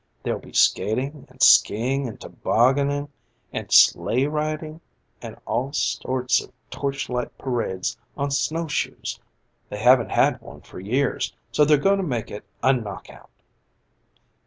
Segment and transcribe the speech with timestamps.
[0.23, 3.09] There'll be skating and skiing and tobogganing
[3.53, 4.81] and sleigh riding,
[5.21, 9.19] and all sorts of torchlight parades on snow shoes.
[9.69, 13.29] They haven't had one for years, so they're gong to make it a knock out."